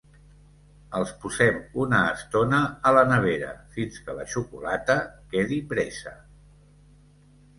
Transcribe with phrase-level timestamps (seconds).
[0.99, 4.97] Els posem una estona a la nevera fins que la xocolata
[5.35, 6.15] quedi presa.